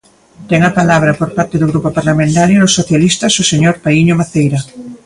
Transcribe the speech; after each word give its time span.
Ten 0.49 0.61
a 0.69 0.75
palabra, 0.79 1.17
por 1.19 1.29
parte 1.37 1.59
do 1.59 1.69
Grupo 1.71 1.89
Parlamentario 1.97 2.57
dos 2.59 2.75
Socialistas, 2.79 3.33
o 3.41 3.43
señor 3.51 3.75
Paíño 3.83 4.17
Maceira. 4.21 4.59